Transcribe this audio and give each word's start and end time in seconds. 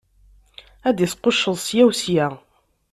Ad 0.87 0.93
d-isqucceḍ 0.95 1.57
sya 1.61 1.83
u 1.87 1.91
sya. 1.99 2.27